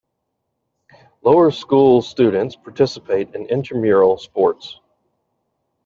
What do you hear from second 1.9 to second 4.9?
students participate in intramural sports.